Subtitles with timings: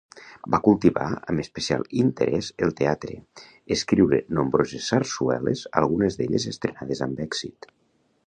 [0.53, 3.19] Va cultivar amb especial interés el teatre,
[3.77, 7.73] escriure nombroses sarsueles, algunes d'elles estrenades amb èxit.